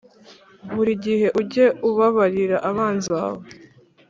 buri 0.73 0.93
gihe 1.05 1.27
ujye 1.39 1.65
ubabarira 1.89 2.57
abanzi 2.69 3.07
bawe. 3.15 3.43